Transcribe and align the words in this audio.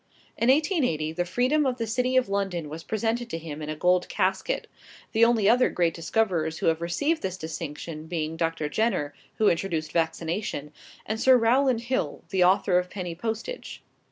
In 0.35 0.49
1880 0.49 1.11
the 1.11 1.25
freedom 1.25 1.63
of 1.63 1.77
the 1.77 1.85
city 1.85 2.17
of 2.17 2.27
London 2.27 2.69
was 2.69 2.81
presented 2.81 3.29
to 3.29 3.37
him 3.37 3.61
in 3.61 3.69
a 3.69 3.75
gold 3.75 4.09
casket; 4.09 4.65
the 5.11 5.23
only 5.23 5.47
other 5.47 5.69
great 5.69 5.93
discoverers 5.93 6.57
who 6.57 6.65
have 6.65 6.81
received 6.81 7.21
this 7.21 7.37
distinction 7.37 8.07
being 8.07 8.35
Dr. 8.35 8.67
Jenner, 8.67 9.13
who 9.35 9.47
introduced 9.47 9.91
vaccination, 9.91 10.73
and 11.05 11.21
Sir 11.21 11.37
Rowland 11.37 11.81
Hill, 11.81 12.23
the 12.29 12.43
author 12.43 12.79
of 12.79 12.89
penny 12.89 13.13
postage. 13.13 13.83